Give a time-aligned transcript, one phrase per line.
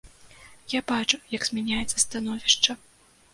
[0.73, 2.77] Я бачу, як змяняецца становішча.